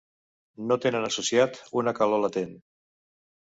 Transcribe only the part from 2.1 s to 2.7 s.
latent.